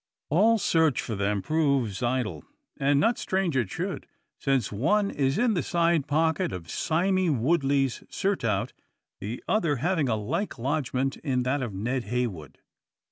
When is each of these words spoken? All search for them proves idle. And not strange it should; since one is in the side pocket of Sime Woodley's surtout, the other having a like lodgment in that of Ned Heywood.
All 0.31 0.57
search 0.57 0.99
for 0.99 1.13
them 1.13 1.43
proves 1.43 2.01
idle. 2.01 2.43
And 2.77 2.99
not 2.99 3.19
strange 3.19 3.55
it 3.55 3.69
should; 3.69 4.07
since 4.39 4.71
one 4.71 5.11
is 5.11 5.37
in 5.37 5.53
the 5.53 5.61
side 5.61 6.07
pocket 6.07 6.51
of 6.51 6.71
Sime 6.71 7.39
Woodley's 7.43 8.03
surtout, 8.09 8.73
the 9.19 9.43
other 9.47 9.75
having 9.75 10.09
a 10.09 10.15
like 10.15 10.57
lodgment 10.57 11.17
in 11.17 11.43
that 11.43 11.61
of 11.61 11.75
Ned 11.75 12.05
Heywood. 12.05 12.57